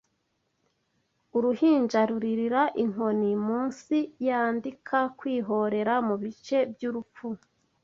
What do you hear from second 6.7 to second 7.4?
byurupfu